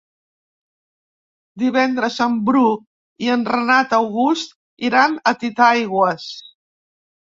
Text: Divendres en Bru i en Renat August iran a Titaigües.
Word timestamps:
Divendres 1.65 2.17
en 2.27 2.41
Bru 2.49 2.65
i 3.27 3.31
en 3.37 3.47
Renat 3.53 3.97
August 4.03 4.61
iran 4.93 5.23
a 5.35 5.39
Titaigües. 5.47 6.31